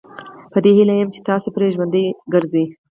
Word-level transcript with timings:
په 0.51 0.57
دې 0.63 0.71
هیله 0.77 0.93
یم 0.97 1.09
چې 1.15 1.25
تاسي 1.29 1.49
پرې 1.55 1.73
ژوندي 1.75 2.05
ګرځئ. 2.33 2.65